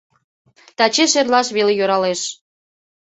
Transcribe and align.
Тачеш-эрлаш 0.77 1.47
веле 1.55 1.73
йӧралеш. 1.75 2.21